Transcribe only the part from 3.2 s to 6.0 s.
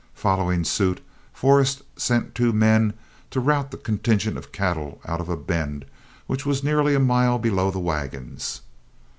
to rout the contingent of cattle out of a bend